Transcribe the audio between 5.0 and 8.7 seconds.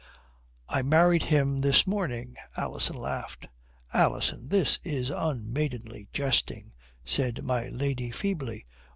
unmaidenly jesting," said my lady feebly.